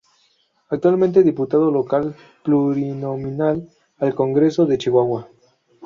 Actualmente 0.69 1.21
diputado 1.21 1.69
local 1.69 2.15
plurinominal 2.43 3.69
al 3.99 4.15
Congreso 4.15 4.65
de 4.65 4.79
Chihuahua. 4.79 5.29